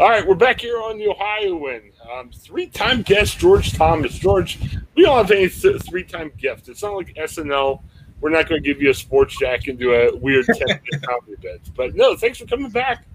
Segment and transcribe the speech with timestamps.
[0.00, 1.92] All right, we're back here on the Ohioan.
[2.12, 4.18] Um, three-time guest George Thomas.
[4.18, 4.58] George,
[4.96, 6.68] we don't have any th- three-time gift.
[6.68, 7.80] It's not like SNL.
[8.20, 11.36] We're not going to give you a sports jack and do a weird ten-minute comedy
[11.40, 11.60] bit.
[11.76, 13.06] But no, thanks for coming back.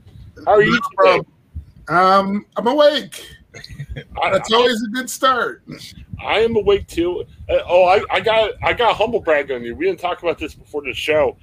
[0.46, 1.20] How are you today?
[1.89, 3.25] Um, I'm awake.
[4.21, 5.64] That's always a good start.
[6.23, 7.25] I am awake too.
[7.50, 9.75] Uh, oh, I, I got I got a humble brag on you.
[9.75, 11.36] We didn't talk about this before the show.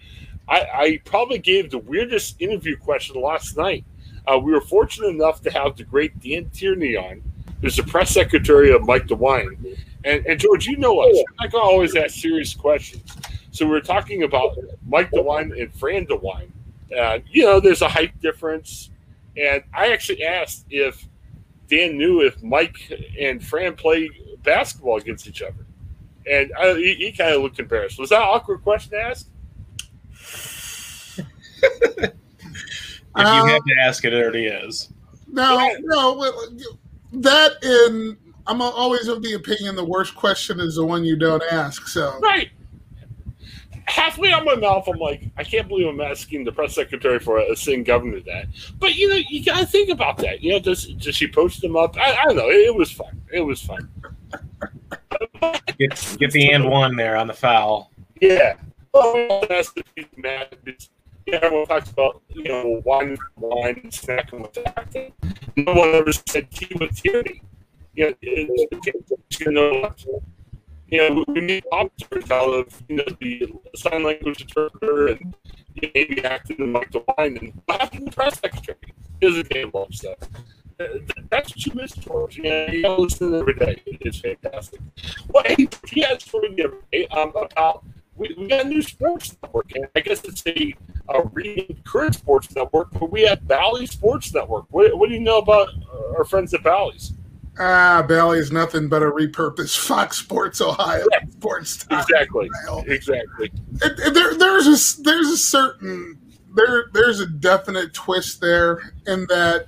[0.49, 3.85] I, I probably gave the weirdest interview question last night.
[4.27, 7.23] Uh, we were fortunate enough to have the great Dan Tierney on,
[7.61, 9.79] who's the press secretary of Mike DeWine.
[10.05, 11.15] And, and George, you know us.
[11.15, 13.17] We're not going to always ask serious questions.
[13.51, 14.57] So we were talking about
[14.87, 16.51] Mike DeWine and Fran DeWine.
[16.97, 18.91] Uh, you know, there's a height difference.
[19.37, 21.07] And I actually asked if
[21.69, 24.09] Dan knew if Mike and Fran play
[24.43, 25.67] basketball against each other.
[26.31, 27.99] And I, he, he kind of looked embarrassed.
[27.99, 29.29] Was that an awkward question to ask?
[33.17, 34.93] if you Um, have to ask it, it already is.
[35.29, 36.35] No, no,
[37.13, 38.17] that in
[38.47, 41.89] I'm always of the opinion the worst question is the one you don't ask.
[41.89, 42.51] So Right.
[43.87, 47.39] Halfway out my mouth, I'm like, I can't believe I'm asking the press secretary for
[47.39, 48.47] a, a sitting governor that.
[48.79, 50.43] But you know, you gotta think about that.
[50.43, 51.97] You know, does does she post them up?
[51.97, 52.49] I, I don't know.
[52.49, 53.21] It, it was fun.
[53.33, 53.89] It was fun.
[55.79, 57.93] Get, get the and one there on the foul.
[58.21, 58.55] Yeah.
[58.93, 60.77] Well, we
[61.27, 65.13] yeah, everyone talks about you know wine, wine, and snacking with Acton.
[65.57, 67.43] No one ever said tea with Tierney.
[67.95, 69.95] You know, it, it, it's gonna know.
[70.89, 75.35] You know, we need officers out of you know the sign language interpreter and
[75.75, 78.79] you know, maybe Acton like the wine and happened the press secretary?
[79.21, 80.19] He doesn't game love stuff.
[80.79, 80.87] Uh,
[81.31, 82.39] That's what you miss, George.
[82.39, 83.83] Yeah, you gotta listen every day.
[83.87, 84.81] It's fantastic.
[85.29, 86.79] Well, hey, he has for you
[87.11, 87.83] um, about
[88.17, 90.75] we, we got a new sports network, I guess it's a,
[91.09, 94.67] a reading current sports network, but we have Bally Sports Network.
[94.71, 95.69] What, what do you know about
[96.17, 97.13] our friends at Bally's?
[97.59, 101.21] ah, Valley is nothing but a repurposed Fox Sports Ohio Yeah.
[101.31, 101.87] sports.
[101.91, 102.51] Exactly,
[102.87, 103.51] exactly.
[103.83, 106.19] It- it- there, there's a there's a certain
[106.55, 109.67] there there's a definite twist there in that.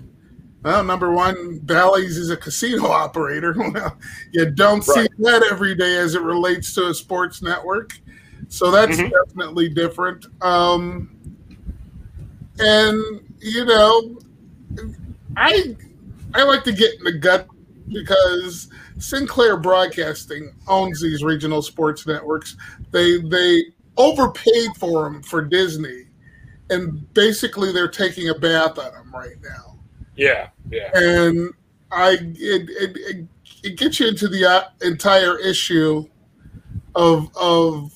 [0.65, 3.55] Well, number one, Bally's is a casino operator.
[3.73, 3.97] Well,
[4.33, 7.93] you don't see that every day as it relates to a sports network,
[8.49, 9.11] so that's Mhm.
[9.11, 10.27] definitely different.
[10.43, 11.17] Um,
[12.59, 14.19] and you know,
[15.37, 15.77] I
[16.35, 17.47] I like to get in the gut
[17.89, 22.57] because Sinclair Broadcasting owns these regional sports networks.
[22.91, 23.65] They they
[23.97, 26.05] overpaid for them for Disney,
[26.71, 29.79] and basically they're taking a bath on them right now.
[30.17, 31.53] Yeah, yeah, And
[31.91, 33.27] I it it, it,
[33.63, 36.07] it gets you into the uh, entire issue
[36.95, 37.93] of of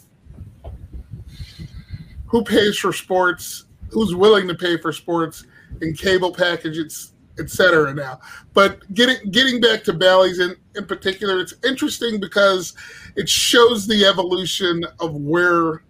[2.27, 5.45] who pays for sports, who's willing to pay for sports,
[5.81, 7.95] and cable packages, et cetera.
[7.95, 8.21] Now,
[8.55, 12.75] but getting getting back to Bally's in in particular, it's interesting because
[13.17, 15.83] it shows the evolution of where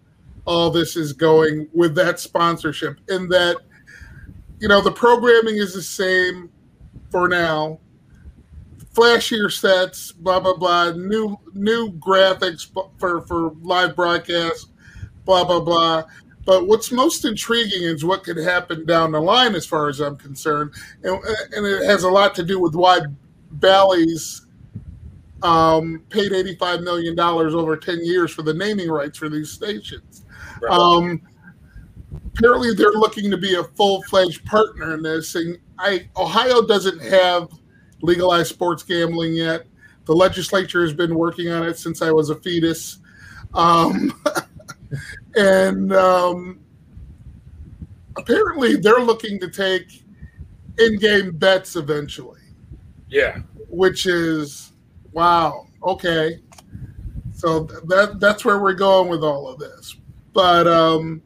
[0.44, 2.98] all this is going with that sponsorship.
[3.08, 3.56] In that,
[4.58, 6.50] you know, the programming is the same
[7.10, 7.78] for now.
[8.94, 10.92] Flashier sets, blah blah blah.
[10.92, 14.68] New new graphics for for live broadcast,
[15.24, 16.04] blah blah blah.
[16.44, 20.16] But what's most intriguing is what could happen down the line, as far as I'm
[20.16, 20.72] concerned,
[21.02, 21.22] and,
[21.54, 23.00] and it has a lot to do with why
[23.52, 24.46] Bally's
[25.42, 30.24] um, paid 85 million dollars over 10 years for the naming rights for these stations.
[30.60, 30.72] Right.
[30.72, 31.22] Um,
[32.34, 37.50] apparently, they're looking to be a full-fledged partner in this, and I Ohio doesn't have
[38.02, 39.66] legalized sports gambling yet.
[40.04, 42.98] The legislature has been working on it since I was a fetus.
[43.54, 44.20] Um,
[45.36, 46.60] and um,
[48.16, 50.04] apparently, they're looking to take
[50.78, 52.40] in-game bets eventually,
[53.08, 53.38] yeah.
[53.68, 54.72] which is
[55.12, 55.66] wow.
[55.84, 56.40] Okay,
[57.32, 59.96] so that that's where we're going with all of this.
[60.32, 61.22] But um,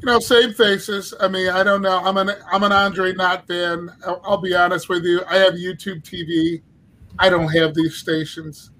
[0.00, 1.12] you know, same faces.
[1.20, 1.98] I mean, I don't know.
[1.98, 3.90] I'm an I'm an Andre not fan.
[4.06, 5.22] I'll, I'll be honest with you.
[5.28, 6.62] I have YouTube TV.
[7.18, 8.70] I don't have these stations.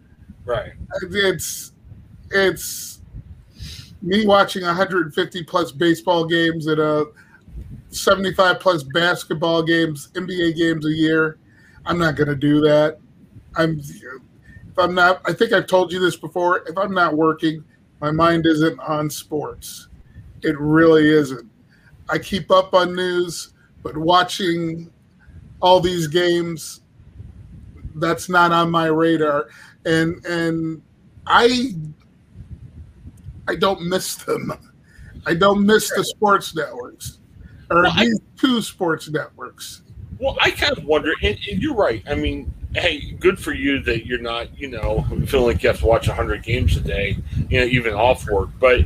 [0.44, 0.72] Right.
[1.02, 1.72] It's
[2.30, 2.97] it's
[4.02, 7.04] me watching 150 plus baseball games and uh
[7.90, 11.38] 75 plus basketball games, NBA games a year.
[11.86, 12.98] I'm not going to do that.
[13.56, 15.22] I'm if I'm not.
[15.24, 16.62] I think I've told you this before.
[16.68, 17.64] If I'm not working,
[18.00, 19.88] my mind isn't on sports.
[20.42, 21.50] It really isn't.
[22.08, 24.90] I keep up on news, but watching
[25.60, 26.82] all these games,
[27.96, 29.48] that's not on my radar.
[29.84, 30.82] And and
[31.26, 31.74] I
[33.48, 34.52] I don't miss them.
[35.26, 37.18] I don't miss the sports networks,
[37.70, 38.08] or Well, I-
[38.38, 39.82] two sports networks.
[40.18, 42.02] Well, I kind of wonder, and, and you're right.
[42.08, 45.78] I mean, hey, good for you that you're not, you know, feeling like you have
[45.80, 47.18] to watch 100 games a day,
[47.48, 48.50] you know, even off work.
[48.60, 48.80] But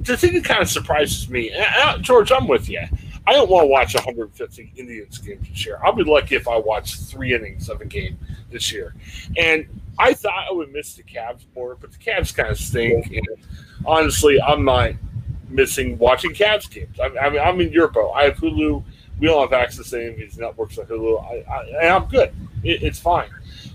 [0.00, 2.82] the thing that kind of surprises me, and, uh, George, I'm with you.
[3.26, 5.78] I don't want to watch 150 Indians games this year.
[5.84, 8.18] I'll be lucky if I watch three innings of a game
[8.50, 8.94] this year.
[9.38, 9.64] And
[9.98, 13.06] I thought I would miss the Cavs more, but the Cavs kind of stink.
[13.12, 13.26] And
[13.84, 14.92] honestly, I'm not
[15.48, 16.98] missing watching Cavs games.
[17.00, 17.96] I, mean, I'm in Europe.
[18.14, 18.82] I have Hulu.
[19.18, 21.22] We don't have access to any of these networks like Hulu.
[21.24, 22.34] I, I, and I'm good.
[22.64, 23.30] It, it's fine.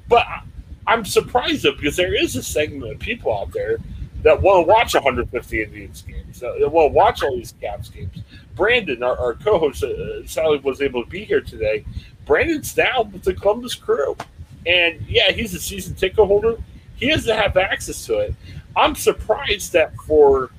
[0.07, 0.41] But I,
[0.87, 3.77] I'm surprised though because there is a segment of people out there
[4.23, 6.39] that want to watch 150 Indians games.
[6.39, 8.23] That want to watch all these Cavs games.
[8.55, 11.85] Brandon, our, our co-host, uh, Sally was able to be here today.
[12.25, 14.17] Brandon's down with the Columbus Crew,
[14.65, 16.57] and yeah, he's a season ticket holder.
[16.95, 18.35] He doesn't have access to it.
[18.75, 20.51] I'm surprised that for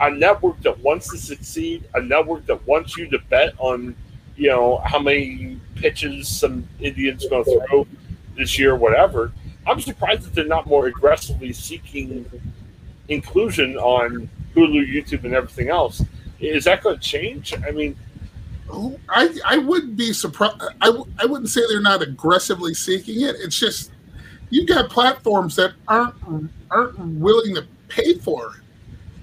[0.00, 3.94] a network that wants to succeed, a network that wants you to bet on,
[4.36, 7.86] you know, how many pitches some Indians going to throw
[8.36, 9.32] this year, whatever.
[9.66, 12.28] I'm surprised that they're not more aggressively seeking
[13.08, 16.02] inclusion on Hulu, YouTube, and everything else.
[16.40, 17.54] Is that going to change?
[17.66, 17.96] I mean,
[19.08, 20.56] I I wouldn't be surprised.
[20.80, 23.36] I, w- I wouldn't say they're not aggressively seeking it.
[23.38, 23.92] It's just
[24.50, 26.14] you've got platforms that aren't
[26.70, 28.62] aren't willing to pay for it.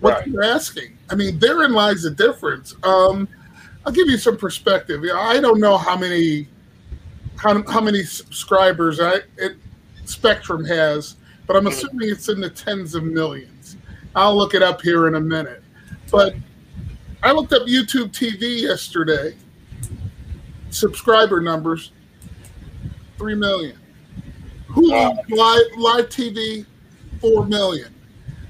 [0.01, 0.27] What Right.
[0.27, 0.97] you're asking.
[1.09, 2.75] I mean, therein lies the difference.
[2.83, 3.27] Um,
[3.85, 5.03] I'll give you some perspective.
[5.13, 6.47] I don't know how many
[7.35, 9.57] how, how many subscribers I it,
[10.05, 11.15] Spectrum has,
[11.47, 13.77] but I'm assuming it's in the tens of millions.
[14.15, 15.63] I'll look it up here in a minute.
[16.11, 16.35] But
[17.21, 19.35] I looked up YouTube TV yesterday.
[20.69, 21.91] Subscriber numbers,
[23.17, 23.77] three million.
[24.69, 26.65] Hulu live, live TV,
[27.19, 27.93] four million.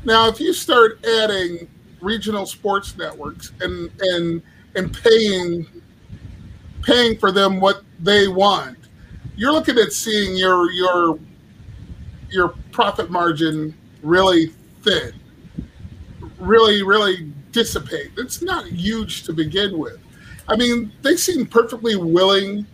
[0.03, 1.67] Now, if you start adding
[2.01, 4.41] regional sports networks and and
[4.75, 5.65] and paying
[6.83, 8.77] paying for them what they want,
[9.35, 11.19] you're looking at seeing your your
[12.29, 14.47] your profit margin really
[14.83, 15.13] thin,
[16.37, 18.11] really really dissipate.
[18.17, 19.97] It's not huge to begin with.
[20.47, 22.65] I mean, they seem perfectly willing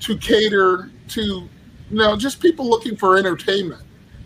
[0.00, 1.22] to cater to
[1.90, 3.82] you know just people looking for entertainment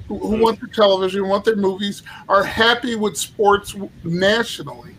[0.06, 3.74] who, who want their television, want their movies, are happy with sports
[4.04, 4.94] nationally.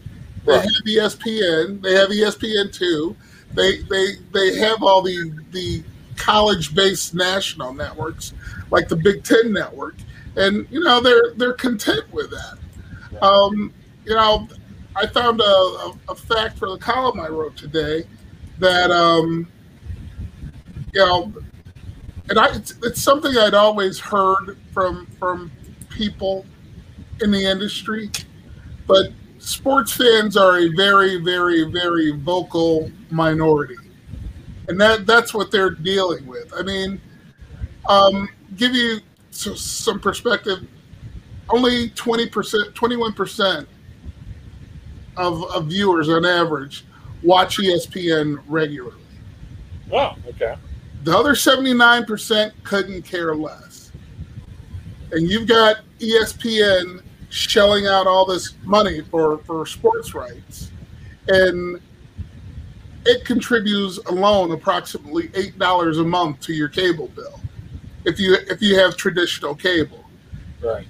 [0.45, 0.61] They Right.
[0.61, 1.81] have ESPN.
[1.81, 3.15] They have ESPN two.
[3.53, 5.83] They they they have all the the
[6.17, 8.33] college based national networks
[8.71, 9.95] like the Big Ten network,
[10.35, 13.23] and you know they're they're content with that.
[13.23, 13.73] Um,
[14.05, 14.47] you know,
[14.95, 18.05] I found a, a, a fact for the column I wrote today
[18.59, 19.47] that um,
[20.93, 21.33] you know
[22.29, 25.51] and I, it's, it's something I'd always heard from from
[25.89, 26.45] people
[27.21, 28.11] in the industry,
[28.87, 33.77] but sports fans are a very, very, very vocal minority,
[34.67, 36.51] and that that's what they're dealing with.
[36.57, 36.99] I mean,
[37.87, 38.99] um, give you
[39.31, 40.65] some perspective.
[41.47, 43.67] Only twenty percent, twenty one percent
[45.17, 46.85] of of viewers on average
[47.23, 49.01] watch ESPN regularly.
[49.91, 50.55] oh, okay.
[51.03, 53.91] The other 79% couldn't care less.
[55.11, 60.71] And you've got ESPN shelling out all this money for, for sports rights.
[61.27, 61.79] And
[63.05, 67.39] it contributes alone approximately $8 a month to your cable bill
[68.05, 70.03] if you if you have traditional cable.
[70.61, 70.87] Right.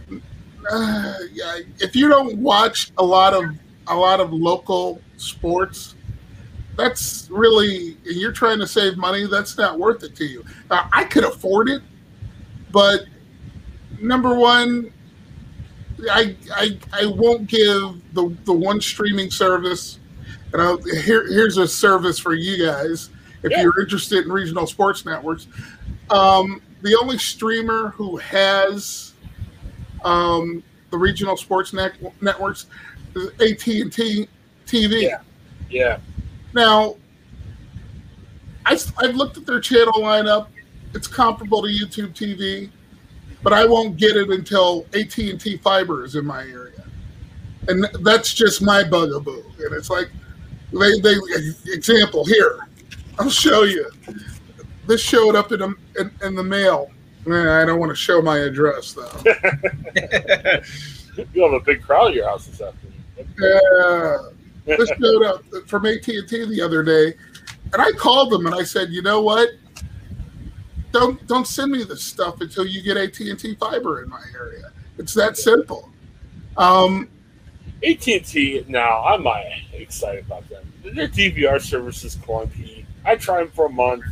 [0.70, 3.46] Uh, yeah, if you don't watch a lot of
[3.88, 5.96] a lot of local sports,
[6.78, 9.26] that's really and you're trying to save money.
[9.28, 10.44] That's not worth it to you.
[10.70, 11.82] Uh, I could afford it,
[12.72, 13.06] but
[14.02, 14.92] number one,
[16.12, 20.00] I I, I won't give the the one streaming service.
[20.54, 23.10] And I'll, here here's a service for you guys
[23.44, 23.62] if Yeah.
[23.62, 25.48] you're interested in regional sports networks.
[26.10, 29.14] Um, the only streamer who has
[30.04, 30.64] um,
[30.96, 32.68] the regional sports net- networks
[33.42, 34.28] AT and T
[34.66, 35.02] TV.
[35.02, 35.20] Yeah.
[35.70, 35.98] Yeah.
[36.54, 36.96] Now,
[38.66, 40.48] I, have looked at their channel lineup.
[40.94, 42.70] It's comparable to YouTube TV,
[43.44, 46.84] but I won't get it until AT and T fiber is in my area,
[47.68, 49.44] and that's just my bugaboo.
[49.60, 50.10] And it's like,
[50.72, 51.16] they, they
[51.74, 52.70] example here.
[53.20, 53.90] I'll show you.
[54.88, 55.68] This showed up in, a,
[56.00, 56.90] in, in the mail.
[57.28, 59.24] Eh, I don't want to show my address though.
[61.34, 63.02] You have a big crowd at your house this afternoon.
[63.40, 64.18] Yeah.
[64.66, 67.14] this showed up from AT and T the other day,
[67.72, 69.48] and I called them and I said, you know what?
[70.92, 74.22] Don't don't send me this stuff until you get AT and T fiber in my
[74.38, 74.72] area.
[74.98, 75.90] It's that simple.
[76.58, 77.10] Um,
[77.84, 79.28] AT&T, now I'm
[79.74, 80.72] excited about them.
[80.84, 82.86] Their DVR service is clunky.
[83.04, 84.04] I tried them for a month.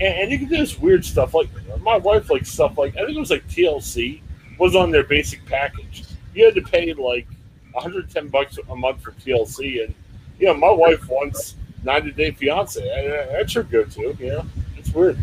[0.00, 1.34] And, and you can do this weird stuff.
[1.34, 1.48] Like
[1.80, 4.20] my wife likes stuff like I think it was like TLC
[4.58, 6.04] was on their basic package.
[6.34, 7.26] You had to pay like
[7.72, 9.94] 110 bucks a month for TLC, and
[10.38, 13.28] you know my wife wants 90 Day Fiance.
[13.32, 14.16] That's her go-to.
[14.18, 14.46] You know,
[14.76, 15.18] it's weird.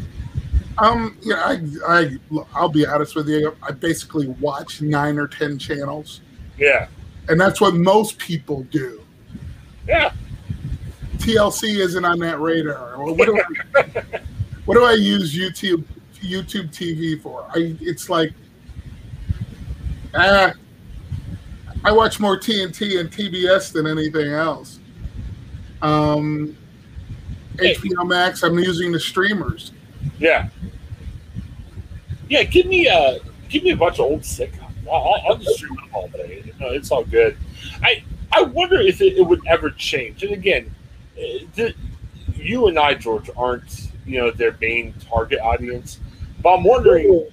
[0.78, 2.18] Um, yeah, I, I,
[2.54, 3.56] I'll be honest with you.
[3.62, 6.22] I basically watch nine or ten channels.
[6.58, 6.88] Yeah,
[7.28, 9.02] and that's what most people do.
[9.88, 10.14] Yeah,
[11.18, 12.96] TLC isn't on that radar.
[12.98, 13.40] What do
[13.76, 14.04] I,
[14.72, 15.84] what do I use YouTube
[16.22, 17.46] YouTube TV for?
[17.50, 18.32] I it's like
[20.16, 20.54] ah,
[21.84, 24.80] I watch more TNT and TBS than anything else.
[25.82, 26.56] Um,
[27.60, 27.76] hey.
[27.76, 28.44] HBO Max.
[28.44, 29.74] I'm using the streamers.
[30.20, 30.48] Yeah.
[32.30, 34.88] Yeah, give me a uh, give me a bunch of old sitcoms.
[34.90, 36.44] I'll, I'll just stream them all day.
[36.46, 37.36] You know, it's all good.
[37.84, 40.24] I I wonder if it, it would ever change.
[40.24, 40.74] And again,
[41.18, 41.74] uh, the,
[42.38, 46.00] you and I, George, aren't you know their main target audience,
[46.42, 47.28] but I'm wondering.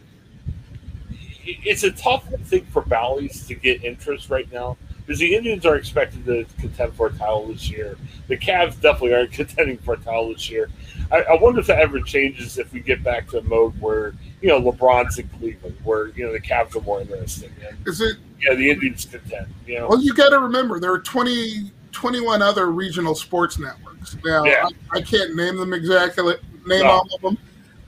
[1.51, 4.77] It's a tough thing for Bally's to get interest right now
[5.09, 7.97] because the Indians are expected to contend for a title this year.
[8.27, 10.69] The Cavs definitely aren't contending for a title this year.
[11.11, 14.13] I, I, wonder if that ever changes if we get back to a mode where
[14.43, 17.51] you know LeBron's in Cleveland, where you know the Cavs are more interesting.
[17.87, 18.19] Is it?
[18.41, 19.47] Yeah, the Indians contend.
[19.67, 19.89] You know.
[19.89, 24.17] Well, you got to remember there are 20, 21 other regional sports networks.
[24.23, 24.69] Now yeah.
[24.93, 26.35] I, I, can't name them exactly,
[26.69, 26.91] name no.
[26.91, 27.39] all of them,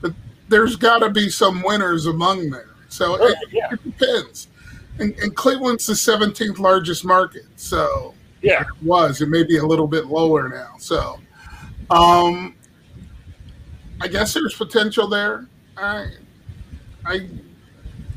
[0.01, 0.13] but
[0.49, 2.75] there's got to be some winners among there.
[2.89, 3.69] So it, yeah.
[3.71, 4.47] it depends.
[4.99, 9.21] And, and, Cleveland's the 17th largest market, so yeah, it was.
[9.21, 10.75] It may be a little bit lower now.
[10.77, 11.19] So,
[11.89, 12.55] um,
[14.01, 15.47] I guess there's potential there.
[15.77, 16.07] I,
[17.05, 17.29] I,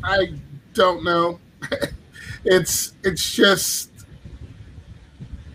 [0.02, 0.34] I
[0.72, 1.38] don't know.
[2.44, 3.90] it's it's just.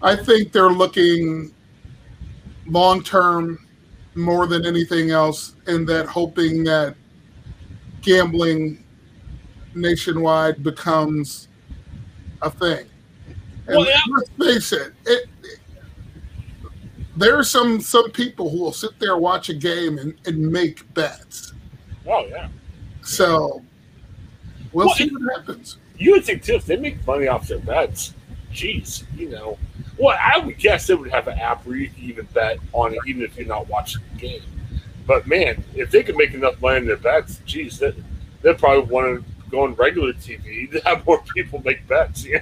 [0.02, 1.54] I think they're looking
[2.66, 3.68] long term
[4.20, 6.96] more than anything else, in that hoping that
[8.02, 8.84] gambling
[9.76, 11.48] nationwide becomes
[12.42, 12.86] a thing.
[13.68, 14.00] And well, yeah.
[14.10, 15.30] let's face it, it,
[17.16, 20.92] there are some some people who will sit there watch a game and, and make
[20.94, 21.54] bets.
[22.08, 22.50] Oh yeah.
[23.02, 23.62] So
[24.72, 25.78] we'll, well see what happens.
[25.98, 28.14] You would think too if they make money off their bets,
[28.52, 29.58] geez, you know.
[29.98, 32.94] Well, I would guess they would have an app where you can even bet on
[32.94, 34.42] it, even if you're not watching game.
[35.08, 37.94] But man, if they could make enough money in their bets, geez, they
[38.42, 42.26] they'd probably want to go on regular TV to have more people make bets.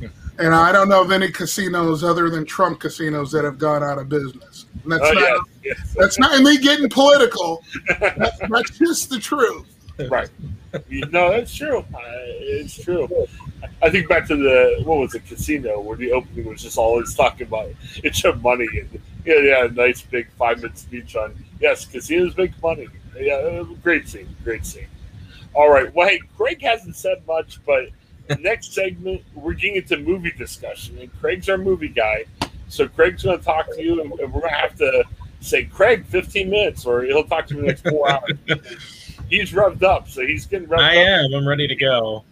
[0.00, 0.08] Yeah.
[0.38, 3.98] And I don't know of any casinos other than Trump casinos that have gone out
[3.98, 4.64] of business.
[4.82, 5.94] And that's, oh, not, yes, yes.
[5.94, 7.62] that's not me getting political.
[8.00, 9.66] that's, that's just the truth.
[10.08, 10.30] Right.
[10.88, 11.80] No, that's true.
[11.80, 13.08] Uh, it's true.
[13.82, 17.14] I think back to the what was it, casino, where the opening was just always
[17.14, 21.84] talking about it's your money and yeah, yeah, nice big five minute speech on yes,
[21.84, 22.88] casinos make money.
[23.18, 24.88] Yeah, great scene, great scene.
[25.54, 25.92] All right.
[25.94, 27.88] Well, hey, Craig hasn't said much, but
[28.40, 32.24] next segment, we're getting into movie discussion, and Craig's our movie guy.
[32.68, 35.04] So Craig's going to talk to you, and we're going to have to
[35.40, 38.32] say, Craig, 15 minutes, or he'll talk to me next four hours.
[39.28, 41.06] he's revved up, so he's getting revved I up.
[41.06, 41.34] am.
[41.34, 42.24] I'm ready to go.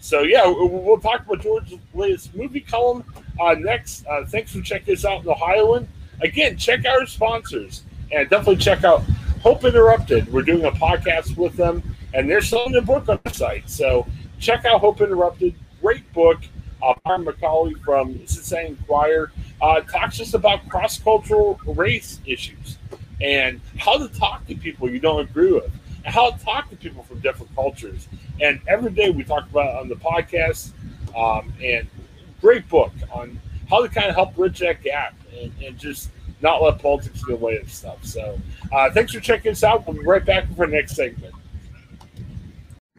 [0.00, 3.04] So, yeah, we'll talk about George's latest movie column
[3.40, 4.06] uh, next.
[4.06, 5.88] Uh, thanks for checking us out in Ohioan.
[6.22, 7.82] Again, check our sponsors,
[8.12, 9.02] and definitely check out
[9.42, 10.32] Hope Interrupted.
[10.32, 11.82] We're doing a podcast with them,
[12.14, 13.68] and they're selling a book on the site.
[13.68, 14.06] So
[14.38, 15.54] check out Hope Interrupted.
[15.80, 16.38] Great book.
[16.82, 19.32] Uh, Byron McCauley from Cincinnati Enquirer
[19.62, 22.76] uh, talks just about cross cultural race issues
[23.22, 25.72] and how to talk to people you don't agree with,
[26.04, 28.08] and how to talk to people from different cultures.
[28.40, 30.72] And every day we talk about on the podcast.
[31.16, 31.88] Um, and
[32.42, 36.62] great book on how to kind of help bridge that gap and, and just not
[36.62, 38.04] let politics get away of stuff.
[38.04, 38.38] So,
[38.72, 39.86] uh, thanks for checking us out.
[39.86, 41.34] We'll be right back for our next segment.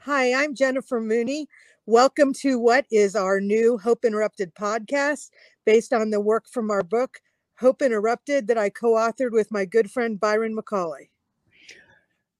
[0.02, 1.48] Hi, I'm Jennifer Mooney.
[1.86, 5.30] Welcome to what is our new Hope Interrupted podcast
[5.66, 7.20] based on the work from our book,
[7.60, 11.10] Hope Interrupted, that I co authored with my good friend Byron McCauley.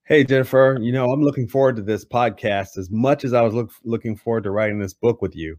[0.04, 3.52] Hey, Jennifer, you know, I'm looking forward to this podcast as much as I was
[3.52, 5.58] look, looking forward to writing this book with you.